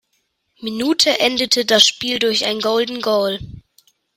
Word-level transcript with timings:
Minute 0.61 1.19
endete 1.19 1.63
das 1.63 1.85
Spiel 1.85 2.17
durch 2.17 2.45
ein 2.45 2.57
Golden 2.59 3.01
Goal. 3.01 3.37